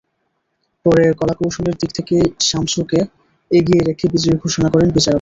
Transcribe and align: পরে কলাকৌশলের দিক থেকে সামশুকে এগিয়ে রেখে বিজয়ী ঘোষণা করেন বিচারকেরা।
পরে 0.85 1.05
কলাকৌশলের 1.19 1.75
দিক 1.75 1.91
থেকে 1.97 2.15
সামশুকে 2.41 2.99
এগিয়ে 3.51 3.81
রেখে 3.83 4.05
বিজয়ী 4.13 4.35
ঘোষণা 4.43 4.67
করেন 4.69 4.87
বিচারকেরা। 4.87 5.09